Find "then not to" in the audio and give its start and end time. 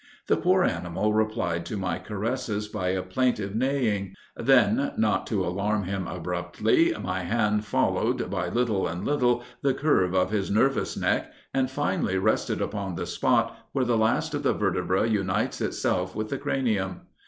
4.35-5.45